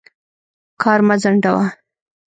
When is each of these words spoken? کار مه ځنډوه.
کار 0.81 0.99
مه 1.07 1.15
ځنډوه. 1.21 1.65